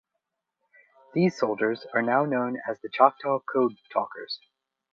[1.13, 4.39] These soldiers are now known as the Choctaw code talkers.